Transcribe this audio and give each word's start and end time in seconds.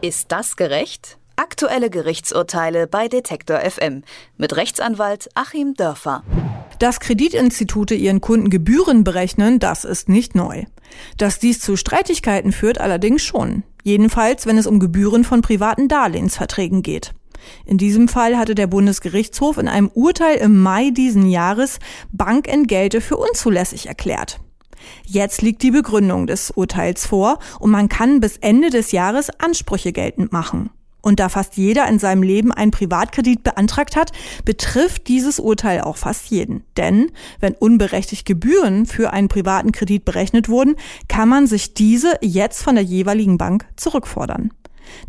Ist 0.00 0.30
das 0.30 0.54
gerecht? 0.54 1.18
Aktuelle 1.34 1.90
Gerichtsurteile 1.90 2.86
bei 2.86 3.08
Detektor 3.08 3.58
FM 3.58 4.04
mit 4.36 4.54
Rechtsanwalt 4.54 5.28
Achim 5.34 5.74
Dörfer. 5.74 6.22
Dass 6.78 7.00
Kreditinstitute 7.00 7.96
ihren 7.96 8.20
Kunden 8.20 8.48
Gebühren 8.48 9.02
berechnen, 9.02 9.58
das 9.58 9.84
ist 9.84 10.08
nicht 10.08 10.36
neu. 10.36 10.66
Dass 11.16 11.40
dies 11.40 11.58
zu 11.58 11.76
Streitigkeiten 11.76 12.52
führt, 12.52 12.80
allerdings 12.80 13.24
schon. 13.24 13.64
Jedenfalls, 13.82 14.46
wenn 14.46 14.56
es 14.56 14.68
um 14.68 14.78
Gebühren 14.78 15.24
von 15.24 15.42
privaten 15.42 15.88
Darlehensverträgen 15.88 16.82
geht. 16.82 17.12
In 17.66 17.76
diesem 17.76 18.06
Fall 18.06 18.38
hatte 18.38 18.54
der 18.54 18.68
Bundesgerichtshof 18.68 19.58
in 19.58 19.66
einem 19.66 19.88
Urteil 19.88 20.36
im 20.36 20.62
Mai 20.62 20.90
diesen 20.90 21.28
Jahres 21.28 21.80
Bankentgelte 22.12 23.00
für 23.00 23.16
unzulässig 23.16 23.86
erklärt. 23.86 24.38
Jetzt 25.06 25.42
liegt 25.42 25.62
die 25.62 25.70
Begründung 25.70 26.26
des 26.26 26.50
Urteils 26.50 27.06
vor 27.06 27.38
und 27.58 27.70
man 27.70 27.88
kann 27.88 28.20
bis 28.20 28.36
Ende 28.36 28.70
des 28.70 28.92
Jahres 28.92 29.30
Ansprüche 29.38 29.92
geltend 29.92 30.32
machen. 30.32 30.70
Und 31.00 31.20
da 31.20 31.28
fast 31.28 31.56
jeder 31.56 31.86
in 31.88 31.98
seinem 31.98 32.22
Leben 32.22 32.52
einen 32.52 32.72
Privatkredit 32.72 33.44
beantragt 33.44 33.96
hat, 33.96 34.12
betrifft 34.44 35.06
dieses 35.08 35.38
Urteil 35.38 35.80
auch 35.80 35.96
fast 35.96 36.26
jeden. 36.30 36.64
Denn 36.76 37.12
wenn 37.40 37.54
unberechtigt 37.54 38.26
Gebühren 38.26 38.84
für 38.84 39.12
einen 39.12 39.28
privaten 39.28 39.72
Kredit 39.72 40.04
berechnet 40.04 40.48
wurden, 40.48 40.74
kann 41.08 41.28
man 41.28 41.46
sich 41.46 41.72
diese 41.72 42.18
jetzt 42.20 42.62
von 42.62 42.74
der 42.74 42.84
jeweiligen 42.84 43.38
Bank 43.38 43.66
zurückfordern. 43.76 44.50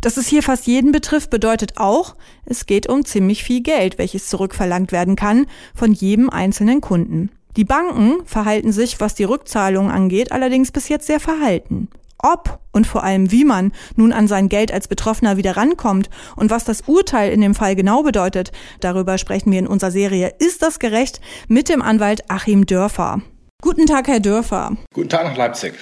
Dass 0.00 0.16
es 0.16 0.28
hier 0.28 0.42
fast 0.42 0.66
jeden 0.66 0.92
betrifft, 0.92 1.30
bedeutet 1.30 1.78
auch, 1.78 2.14
es 2.44 2.66
geht 2.66 2.88
um 2.88 3.04
ziemlich 3.04 3.42
viel 3.42 3.62
Geld, 3.62 3.98
welches 3.98 4.28
zurückverlangt 4.28 4.92
werden 4.92 5.16
kann 5.16 5.46
von 5.74 5.92
jedem 5.92 6.30
einzelnen 6.30 6.80
Kunden. 6.80 7.30
Die 7.56 7.64
Banken 7.64 8.24
verhalten 8.26 8.72
sich, 8.72 9.00
was 9.00 9.14
die 9.14 9.24
Rückzahlung 9.24 9.90
angeht, 9.90 10.32
allerdings 10.32 10.70
bis 10.70 10.88
jetzt 10.88 11.06
sehr 11.06 11.20
verhalten. 11.20 11.88
Ob 12.22 12.60
und 12.72 12.86
vor 12.86 13.02
allem 13.02 13.32
wie 13.32 13.44
man 13.44 13.72
nun 13.96 14.12
an 14.12 14.28
sein 14.28 14.48
Geld 14.48 14.72
als 14.72 14.88
Betroffener 14.88 15.36
wieder 15.36 15.56
rankommt 15.56 16.10
und 16.36 16.50
was 16.50 16.64
das 16.64 16.82
Urteil 16.82 17.32
in 17.32 17.40
dem 17.40 17.54
Fall 17.54 17.74
genau 17.76 18.02
bedeutet, 18.02 18.52
darüber 18.80 19.18
sprechen 19.18 19.50
wir 19.50 19.58
in 19.58 19.66
unserer 19.66 19.90
Serie 19.90 20.34
Ist 20.38 20.62
das 20.62 20.78
gerecht 20.78 21.20
mit 21.48 21.68
dem 21.68 21.82
Anwalt 21.82 22.30
Achim 22.30 22.66
Dörfer. 22.66 23.22
Guten 23.62 23.86
Tag, 23.86 24.08
Herr 24.08 24.20
Dörfer. 24.20 24.76
Guten 24.94 25.08
Tag 25.08 25.24
nach 25.24 25.36
Leipzig. 25.36 25.74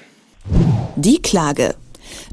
Die 0.96 1.20
Klage. 1.20 1.74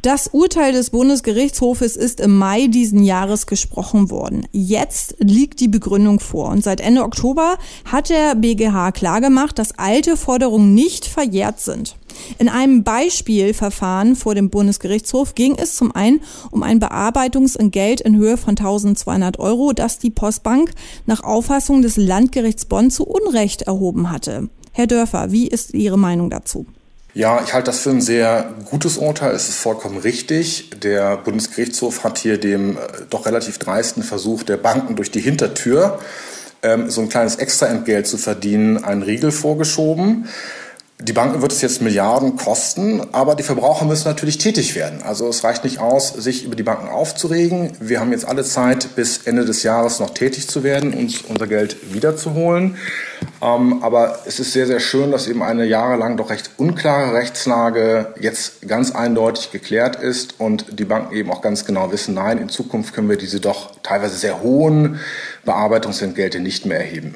Das 0.02 0.28
Urteil 0.28 0.74
des 0.74 0.90
Bundesgerichtshofes 0.90 1.96
ist 1.96 2.20
im 2.20 2.38
Mai 2.38 2.68
diesen 2.68 3.04
Jahres 3.04 3.48
gesprochen 3.48 4.10
worden. 4.10 4.48
Jetzt 4.52 5.16
liegt 5.20 5.60
die 5.60 5.68
Begründung 5.68 6.20
vor 6.20 6.50
und 6.50 6.64
seit 6.64 6.82
Ende 6.82 7.04
Oktober 7.04 7.58
hat 7.86 8.10
der 8.10 8.36
BGH 8.36 8.92
klargemacht, 8.92 9.58
dass 9.60 9.78
alte 9.78 10.18
Forderungen 10.18 10.74
nicht 10.74 11.06
verjährt 11.06 11.60
sind. 11.60 11.96
In 12.38 12.50
einem 12.50 12.84
Beispielverfahren 12.84 14.16
vor 14.16 14.36
dem 14.36 14.50
Bundesgerichtshof 14.50 15.36
ging 15.36 15.56
es 15.58 15.76
zum 15.76 15.94
einen 15.94 16.22
um 16.52 16.64
ein 16.64 16.80
Bearbeitungsentgelt 16.80 18.02
in 18.02 18.16
Höhe 18.16 18.38
von 18.38 18.52
1200 18.52 19.40
Euro, 19.40 19.74
das 19.74 20.00
die 20.00 20.12
Postbank 20.12 20.72
nach 21.06 21.24
Auffassung 21.24 21.82
des 21.82 21.98
Landgerichts 21.98 22.66
Bonn 22.66 22.92
zu 22.92 23.06
Unrecht 23.06 23.64
erhoben 23.64 24.12
hatte. 24.12 24.50
Herr 24.72 24.88
Dörfer, 24.88 25.32
wie 25.32 25.48
ist 25.48 25.74
Ihre 25.74 25.98
Meinung 25.98 26.30
dazu? 26.30 26.66
Ja, 27.16 27.42
ich 27.42 27.54
halte 27.54 27.68
das 27.68 27.80
für 27.80 27.92
ein 27.92 28.02
sehr 28.02 28.54
gutes 28.70 28.98
Urteil. 28.98 29.34
Es 29.34 29.48
ist 29.48 29.58
vollkommen 29.58 30.00
richtig. 30.00 30.72
Der 30.84 31.16
Bundesgerichtshof 31.16 32.04
hat 32.04 32.18
hier 32.18 32.38
dem 32.38 32.76
äh, 32.76 32.80
doch 33.10 33.26
relativ 33.26 33.58
dreisten 33.58 34.04
Versuch 34.04 34.44
der 34.44 34.58
Banken 34.58 34.98
durch 34.98 35.12
die 35.12 35.22
Hintertür 35.22 36.00
ähm, 36.62 36.90
so 36.90 37.00
ein 37.00 37.08
kleines 37.08 37.38
Extraentgelt 37.38 38.06
zu 38.06 38.18
verdienen, 38.18 38.84
einen 38.84 39.02
Riegel 39.02 39.32
vorgeschoben. 39.32 40.28
Die 41.02 41.14
Banken 41.14 41.42
wird 41.42 41.54
es 41.54 41.62
jetzt 41.62 41.82
Milliarden 41.82 42.36
kosten, 42.36 43.02
aber 43.14 43.36
die 43.36 43.44
Verbraucher 43.44 43.86
müssen 43.86 44.10
natürlich 44.10 44.38
tätig 44.38 44.76
werden. 44.76 45.02
Also 45.02 45.30
es 45.30 45.44
reicht 45.46 45.64
nicht 45.64 45.80
aus, 45.80 46.10
sich 46.10 46.44
über 46.44 46.58
die 46.58 46.64
Banken 46.64 46.90
aufzuregen. 46.90 47.72
Wir 47.80 48.02
haben 48.02 48.12
jetzt 48.12 48.26
alle 48.26 48.44
Zeit, 48.44 48.96
bis 48.96 49.20
Ende 49.20 49.46
des 49.46 49.64
Jahres 49.64 50.00
noch 50.00 50.10
tätig 50.10 50.50
zu 50.50 50.64
werden, 50.64 50.94
uns 50.94 51.22
unser 51.22 51.48
Geld 51.48 51.94
wiederzuholen. 51.94 52.76
Ähm, 53.46 53.84
aber 53.84 54.20
es 54.26 54.40
ist 54.40 54.54
sehr, 54.54 54.66
sehr 54.66 54.80
schön, 54.80 55.12
dass 55.12 55.28
eben 55.28 55.44
eine 55.44 55.66
jahrelang 55.66 56.18
doch 56.18 56.32
recht 56.32 56.52
unklare 56.58 57.14
Rechtslage 57.14 58.14
jetzt 58.20 58.68
ganz 58.68 58.92
eindeutig 58.92 59.52
geklärt 59.52 59.98
ist 59.98 60.40
und 60.40 60.80
die 60.80 60.86
Banken 60.86 61.14
eben 61.14 61.30
auch 61.32 61.42
ganz 61.42 61.66
genau 61.66 61.92
wissen, 61.92 62.16
nein, 62.16 62.40
in 62.40 62.50
Zukunft 62.50 62.96
können 62.96 63.10
wir 63.10 63.18
diese 63.18 63.40
doch 63.40 63.72
teilweise 63.84 64.16
sehr 64.16 64.42
hohen 64.42 65.00
Bearbeitungsentgelte 65.44 66.40
nicht 66.40 66.66
mehr 66.66 66.80
erheben. 66.80 67.16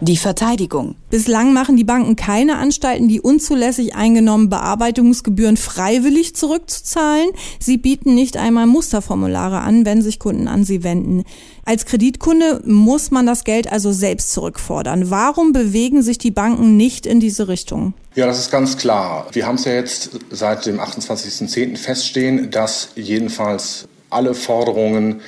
Die 0.00 0.16
Verteidigung. 0.16 0.94
Bislang 1.10 1.52
machen 1.52 1.76
die 1.76 1.84
Banken 1.84 2.14
keine 2.14 2.58
Anstalten, 2.58 3.08
die 3.08 3.20
unzulässig 3.20 3.96
eingenommenen 3.96 4.48
Bearbeitungsgebühren 4.48 5.56
freiwillig 5.56 6.36
zurückzuzahlen. 6.36 7.30
Sie 7.58 7.78
bieten 7.78 8.14
nicht 8.14 8.36
einmal 8.36 8.66
Musterformulare 8.66 9.58
an, 9.58 9.84
wenn 9.84 10.00
sich 10.00 10.20
Kunden 10.20 10.46
an 10.46 10.64
sie 10.64 10.84
wenden. 10.84 11.24
Als 11.64 11.84
Kreditkunde 11.84 12.62
muss 12.64 13.10
man 13.10 13.26
das 13.26 13.42
Geld 13.42 13.72
also 13.72 13.90
selbst 13.90 14.32
zurückfordern. 14.32 15.10
Warum 15.10 15.52
bewegen 15.52 16.02
sich 16.02 16.18
die 16.18 16.30
Banken 16.30 16.76
nicht 16.76 17.04
in 17.04 17.18
diese 17.18 17.48
Richtung? 17.48 17.92
Ja, 18.14 18.26
das 18.26 18.38
ist 18.38 18.52
ganz 18.52 18.76
klar. 18.76 19.26
Wir 19.32 19.46
haben 19.46 19.56
es 19.56 19.64
ja 19.64 19.72
jetzt 19.72 20.10
seit 20.30 20.64
dem 20.66 20.78
28.10. 20.78 21.76
feststehen, 21.76 22.50
dass 22.52 22.90
jedenfalls 22.94 23.88
alle 24.10 24.34
Forderungen 24.34 25.20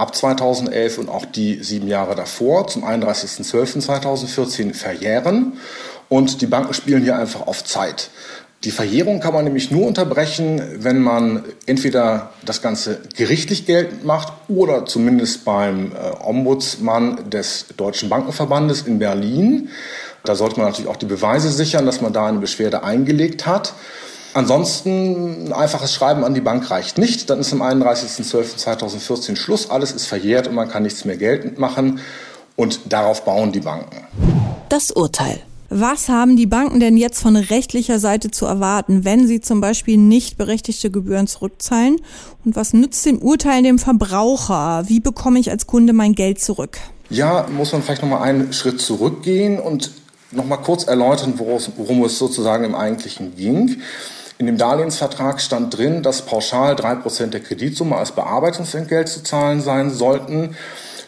ab 0.00 0.16
2011 0.16 0.98
und 0.98 1.08
auch 1.08 1.24
die 1.24 1.62
sieben 1.62 1.86
Jahre 1.86 2.14
davor 2.14 2.66
zum 2.66 2.84
31.12.2014 2.84 4.74
verjähren. 4.74 5.58
Und 6.08 6.40
die 6.40 6.46
Banken 6.46 6.74
spielen 6.74 7.02
hier 7.02 7.16
einfach 7.16 7.46
auf 7.46 7.62
Zeit. 7.64 8.10
Die 8.64 8.72
Verjährung 8.72 9.20
kann 9.20 9.32
man 9.32 9.44
nämlich 9.44 9.70
nur 9.70 9.86
unterbrechen, 9.86 10.60
wenn 10.76 11.00
man 11.00 11.44
entweder 11.64 12.30
das 12.44 12.60
Ganze 12.60 13.00
gerichtlich 13.16 13.64
geltend 13.64 14.04
macht 14.04 14.32
oder 14.48 14.84
zumindest 14.84 15.46
beim 15.46 15.92
äh, 15.92 16.26
Ombudsmann 16.26 17.30
des 17.30 17.66
Deutschen 17.78 18.10
Bankenverbandes 18.10 18.82
in 18.82 18.98
Berlin. 18.98 19.70
Da 20.24 20.34
sollte 20.34 20.58
man 20.58 20.68
natürlich 20.68 20.90
auch 20.90 20.96
die 20.96 21.06
Beweise 21.06 21.50
sichern, 21.50 21.86
dass 21.86 22.02
man 22.02 22.12
da 22.12 22.26
eine 22.26 22.38
Beschwerde 22.38 22.84
eingelegt 22.84 23.46
hat. 23.46 23.72
Ansonsten 24.32 25.46
ein 25.46 25.52
einfaches 25.52 25.92
Schreiben 25.92 26.24
an 26.24 26.34
die 26.34 26.40
Bank 26.40 26.70
reicht 26.70 26.98
nicht. 26.98 27.30
Dann 27.30 27.40
ist 27.40 27.52
am 27.52 27.62
31.12.2014 27.62 29.36
Schluss. 29.36 29.70
Alles 29.70 29.92
ist 29.92 30.06
verjährt 30.06 30.46
und 30.46 30.54
man 30.54 30.68
kann 30.68 30.82
nichts 30.82 31.04
mehr 31.04 31.16
geltend 31.16 31.58
machen. 31.58 32.00
Und 32.56 32.80
darauf 32.92 33.24
bauen 33.24 33.52
die 33.52 33.60
Banken. 33.60 34.04
Das 34.68 34.90
Urteil. 34.90 35.40
Was 35.72 36.08
haben 36.08 36.36
die 36.36 36.46
Banken 36.46 36.80
denn 36.80 36.96
jetzt 36.96 37.22
von 37.22 37.36
rechtlicher 37.36 38.00
Seite 38.00 38.32
zu 38.32 38.44
erwarten, 38.44 39.04
wenn 39.04 39.28
sie 39.28 39.40
zum 39.40 39.60
Beispiel 39.60 39.98
nicht 39.98 40.36
berechtigte 40.36 40.90
Gebühren 40.90 41.28
zurückzahlen? 41.28 42.00
Und 42.44 42.56
was 42.56 42.72
nützt 42.72 43.06
dem 43.06 43.18
Urteil 43.18 43.62
dem 43.62 43.78
Verbraucher? 43.78 44.84
Wie 44.88 44.98
bekomme 44.98 45.38
ich 45.38 45.50
als 45.50 45.68
Kunde 45.68 45.92
mein 45.92 46.16
Geld 46.16 46.40
zurück? 46.40 46.78
Ja, 47.08 47.46
muss 47.56 47.72
man 47.72 47.82
vielleicht 47.82 48.02
noch 48.02 48.08
mal 48.08 48.20
einen 48.20 48.52
Schritt 48.52 48.80
zurückgehen 48.80 49.60
und 49.60 49.92
noch 50.32 50.44
mal 50.44 50.56
kurz 50.56 50.84
erläutern, 50.84 51.34
worum 51.36 52.04
es 52.04 52.18
sozusagen 52.18 52.64
im 52.64 52.74
Eigentlichen 52.74 53.36
ging. 53.36 53.80
In 54.40 54.46
dem 54.46 54.56
Darlehensvertrag 54.56 55.38
stand 55.38 55.76
drin, 55.76 56.02
dass 56.02 56.22
pauschal 56.22 56.74
drei 56.74 56.94
Prozent 56.94 57.34
der 57.34 57.42
Kreditsumme 57.42 57.96
als 57.96 58.12
Bearbeitungsentgelt 58.12 59.06
zu 59.06 59.22
zahlen 59.22 59.60
sein 59.60 59.90
sollten. 59.90 60.56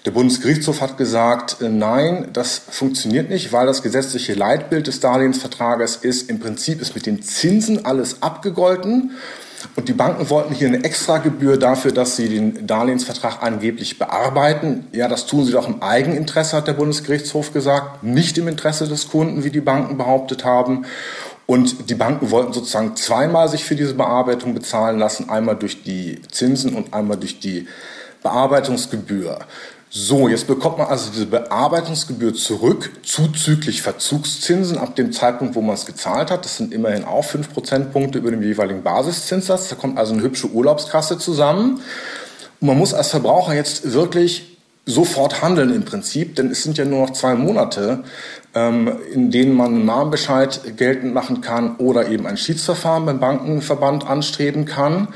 Der 0.04 0.10
Bundesgerichtshof 0.10 0.82
hat 0.82 0.98
gesagt, 0.98 1.62
äh, 1.62 1.71
nein, 1.71 2.28
das 2.34 2.60
funktioniert 2.69 3.31
nicht, 3.31 3.50
weil 3.50 3.66
das 3.66 3.82
gesetzliche 3.82 4.34
Leitbild 4.34 4.87
des 4.87 5.00
Darlehensvertrages 5.00 5.97
ist, 5.97 6.28
im 6.28 6.41
Prinzip 6.41 6.82
ist 6.82 6.94
mit 6.94 7.06
den 7.06 7.22
Zinsen 7.22 7.87
alles 7.87 8.21
abgegolten. 8.21 9.12
Und 9.76 9.88
die 9.88 9.94
Banken 9.94 10.28
wollten 10.28 10.53
hier 10.53 10.69
eine 10.69 10.84
Extragebühr 10.84 11.56
dafür, 11.56 11.92
dass 11.92 12.16
sie 12.16 12.28
den 12.28 12.66
Darlehensvertrag 12.66 13.42
angeblich 13.42 13.98
bearbeiten. 13.98 14.88
Ja, 14.92 15.09
das 15.09 15.25
tun 15.25 15.47
sie 15.47 15.53
doch 15.53 15.69
im 15.69 15.82
Eigeninteresse, 15.82 16.56
hat 16.56 16.69
der 16.69 16.75
Bundesgerichtshof 16.75 17.54
gesagt, 17.54 18.03
nicht 18.03 18.37
im 18.37 18.48
Interesse 18.48 18.88
des 18.88 19.09
Kunden, 19.09 19.42
wie 19.42 19.50
die 19.50 19.60
Banken 19.62 19.97
behauptet 19.97 20.44
haben. 20.44 20.84
Und 21.52 21.90
die 21.90 21.94
Banken 21.94 22.30
wollten 22.30 22.54
sozusagen 22.54 22.96
zweimal 22.96 23.46
sich 23.46 23.62
für 23.62 23.76
diese 23.76 23.92
Bearbeitung 23.92 24.54
bezahlen 24.54 24.98
lassen, 24.98 25.28
einmal 25.28 25.54
durch 25.54 25.82
die 25.82 26.22
Zinsen 26.30 26.72
und 26.74 26.94
einmal 26.94 27.18
durch 27.18 27.41
die 27.41 27.68
Bearbeitungsgebühr. 28.22 29.38
So, 29.91 30.28
jetzt 30.28 30.47
bekommt 30.47 30.78
man 30.78 30.86
also 30.86 31.10
diese 31.10 31.27
Bearbeitungsgebühr 31.27 32.32
zurück, 32.32 32.92
zuzüglich 33.03 33.82
Verzugszinsen 33.82 34.78
ab 34.78 34.97
dem 34.97 35.12
Zeitpunkt, 35.12 35.54
wo 35.54 35.60
man 35.60 35.74
es 35.74 35.84
gezahlt 35.84 36.30
hat. 36.30 36.47
Das 36.47 36.56
sind 36.56 36.72
immerhin 36.72 37.04
auch 37.04 37.27
fünf 37.27 37.53
Prozentpunkte 37.53 38.16
über 38.16 38.30
dem 38.30 38.42
jeweiligen 38.42 38.82
Basiszinssatz. 38.82 39.68
Da 39.68 39.77
kommt 39.77 39.98
also 39.98 40.15
eine 40.15 40.22
hübsche 40.22 40.48
Urlaubskasse 40.48 41.18
zusammen. 41.18 41.82
Und 42.62 42.66
man 42.66 42.78
muss 42.78 42.94
als 42.94 43.10
Verbraucher 43.10 43.53
jetzt 43.53 43.92
wirklich 43.92 44.52
sofort 44.84 45.42
handeln 45.42 45.74
im 45.74 45.84
Prinzip, 45.84 46.36
denn 46.36 46.50
es 46.50 46.62
sind 46.62 46.76
ja 46.76 46.84
nur 46.84 47.06
noch 47.06 47.12
zwei 47.12 47.34
Monate, 47.34 48.02
ähm, 48.54 48.98
in 49.12 49.30
denen 49.30 49.54
man 49.54 49.74
einen 49.74 49.84
Mahnbescheid 49.84 50.76
geltend 50.76 51.14
machen 51.14 51.40
kann 51.40 51.76
oder 51.76 52.08
eben 52.08 52.26
ein 52.26 52.36
Schiedsverfahren 52.36 53.06
beim 53.06 53.20
Bankenverband 53.20 54.06
anstreben 54.06 54.64
kann. 54.64 55.08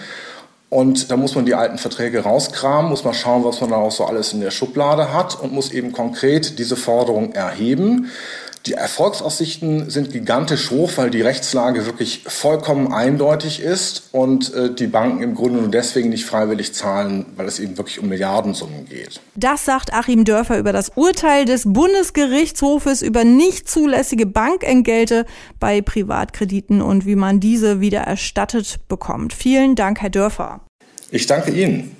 Und 0.69 1.11
da 1.11 1.17
muss 1.17 1.35
man 1.35 1.47
die 1.47 1.55
alten 1.55 1.79
Verträge 1.79 2.21
rauskramen, 2.21 2.91
muss 2.91 3.05
man 3.05 3.15
schauen, 3.15 3.45
was 3.45 3.61
man 3.61 3.71
da 3.71 3.77
auch 3.77 3.93
so 3.93 4.05
alles 4.05 4.33
in 4.33 4.41
der 4.41 4.51
Schublade 4.51 5.13
hat 5.13 5.41
und 5.41 5.53
muss 5.53 5.71
eben 5.71 5.93
konkret 5.93 6.59
diese 6.59 6.77
Forderung 6.77 7.33
erheben. 7.33 8.11
Die 8.67 8.73
Erfolgsaussichten 8.73 9.91
sind 9.91 10.13
gigantisch 10.13 10.71
hoch, 10.73 10.91
weil 10.97 11.11
die 11.11 11.23
Rechtslage 11.23 11.87
wirklich 11.87 12.25
vollkommen 12.27 12.93
eindeutig 12.93 13.61
ist 13.61 14.09
und 14.11 14.53
äh, 14.55 14.75
die 14.75 14.89
Banken 14.89 15.23
im 15.23 15.37
Grunde 15.37 15.61
nur 15.61 15.71
deswegen 15.71 16.09
nicht 16.09 16.25
freiwillig 16.25 16.75
zahlen, 16.75 17.27
weil 17.37 17.47
es 17.47 17.61
eben 17.61 17.79
wirklich 17.79 18.01
um 18.01 18.09
Milliardensummen 18.09 18.89
geht. 18.89 19.21
Das 19.37 19.65
sagt 19.65 19.93
Achim 19.93 20.25
Dörfer 20.25 20.59
über 20.59 20.73
das 20.73 20.91
Urteil 20.97 21.45
des 21.45 21.63
Bundesgerichtshofes 21.65 23.03
über 23.03 23.23
nicht 23.23 23.71
zulässige 23.71 24.27
Bankentgelte 24.27 25.27
bei 25.61 25.81
Privatkrediten 25.81 26.83
und 26.83 27.07
wie 27.07 27.17
man 27.17 27.39
diese 27.39 27.81
wieder 27.81 28.01
erstattet 28.01 28.81
bekommt. 28.89 29.33
Vielen 29.33 29.77
Dank, 29.77 30.01
Herr 30.01 30.11
Dörfer. 30.11 30.61
Ich 31.13 31.27
danke 31.27 31.53
Ihnen. 31.53 31.97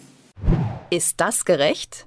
Ist 0.91 1.21
das 1.21 1.45
gerecht? 1.45 2.07